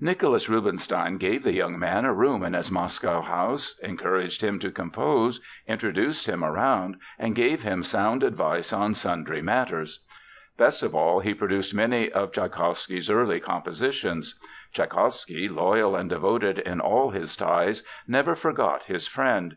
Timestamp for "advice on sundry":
8.22-9.42